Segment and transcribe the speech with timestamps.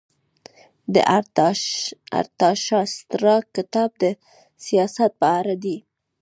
[0.93, 0.95] د
[2.21, 4.03] ارتاشاسترا کتاب د
[4.65, 5.77] سیاست په اړه دی.